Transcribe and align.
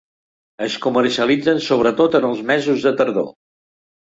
Es 0.67 0.77
comercialitzen 0.85 1.61
sobretot 1.65 2.19
en 2.21 2.25
els 2.31 2.41
mesos 2.53 2.89
de 2.89 2.95
tardor. 3.03 3.29